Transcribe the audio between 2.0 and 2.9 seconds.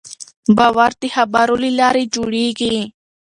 جوړېږي.